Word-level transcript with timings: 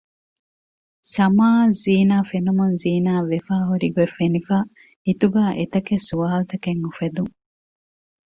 ސަމާއަށް 1.13 1.77
ޒިނާފެނުމުން 1.83 2.75
ޒީނާއަށް 2.83 3.29
ވެފައި 3.31 3.63
ހުރިގޮތް 3.69 4.13
ފެނިފައި 4.17 4.65
ހިތުގައި 5.07 5.53
އެތަކެއް 5.57 6.05
ސްވާލުތަކެއް 6.07 6.81
އުފެދުން 6.83 7.31